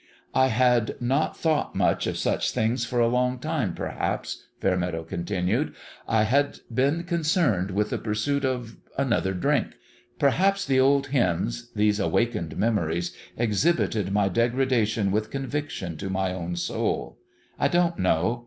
[0.33, 5.75] "I had not thought much or such things for a long time, perhaps," Fairmeadow continued."
[6.19, 9.73] I had been concerned with the pursuit of another drink.
[10.17, 15.89] Perhaps the old hymns these awakened memories exhibited my degradation IN HIS OWN BEHALF 343
[15.89, 17.19] with conviction to my own soul.
[17.59, 18.39] I don't know...